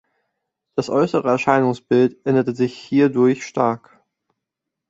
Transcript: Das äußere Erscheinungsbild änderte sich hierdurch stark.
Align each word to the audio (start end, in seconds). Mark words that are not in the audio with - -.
Das 0.73 0.89
äußere 0.89 1.27
Erscheinungsbild 1.29 2.25
änderte 2.25 2.55
sich 2.55 2.75
hierdurch 2.75 3.45
stark. 3.45 4.01